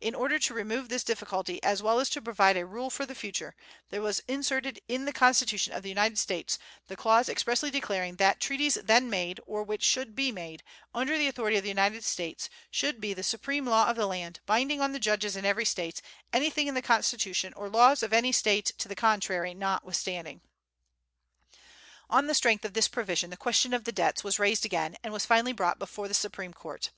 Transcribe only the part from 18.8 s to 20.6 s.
the contrary notwithstanding.